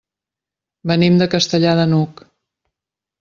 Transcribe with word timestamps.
Venim 0.91 1.19
de 1.21 1.27
Castellar 1.33 1.75
de 1.81 1.83
n'Hug. 1.91 2.25